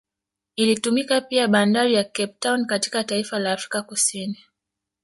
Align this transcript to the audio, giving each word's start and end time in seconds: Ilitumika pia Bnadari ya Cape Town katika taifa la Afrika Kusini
Ilitumika 0.55 1.21
pia 1.21 1.47
Bnadari 1.47 1.93
ya 1.93 2.03
Cape 2.03 2.35
Town 2.39 2.65
katika 2.65 3.03
taifa 3.03 3.39
la 3.39 3.51
Afrika 3.53 3.81
Kusini 3.81 4.39